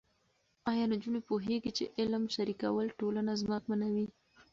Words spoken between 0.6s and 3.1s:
ایا نجونې پوهېږي چې علم شریکول